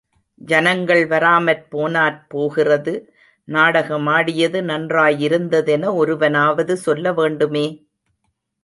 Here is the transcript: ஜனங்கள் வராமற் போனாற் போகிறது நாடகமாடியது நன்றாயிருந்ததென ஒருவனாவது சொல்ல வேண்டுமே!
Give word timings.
ஜனங்கள் 0.41 1.01
வராமற் 1.07 1.61
போனாற் 1.71 2.17
போகிறது 2.27 2.93
நாடகமாடியது 3.47 4.61
நன்றாயிருந்ததென 4.63 5.93
ஒருவனாவது 5.95 6.75
சொல்ல 6.87 7.13
வேண்டுமே! 7.13 7.67